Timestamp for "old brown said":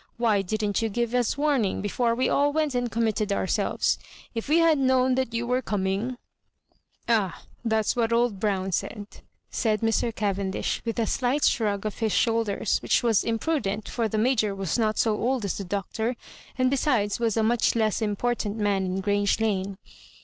8.11-9.05